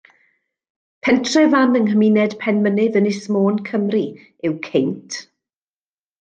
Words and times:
Pentrefan 1.07 1.77
yng 1.79 1.85
nghymuned 1.89 2.33
Penmynydd, 2.45 2.99
Ynys 3.03 3.21
Môn, 3.37 3.61
Cymru 3.69 4.03
yw 4.49 4.57
Ceint. 4.71 5.21